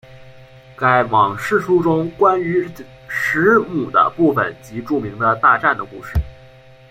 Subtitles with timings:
[0.75, 2.67] 该往世书中关于
[3.07, 6.13] 时母的部分即著名的大战的故事。